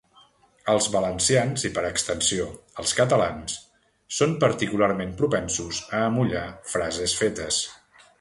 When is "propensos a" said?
5.23-6.01